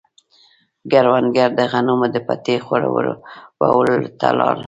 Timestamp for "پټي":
2.27-2.55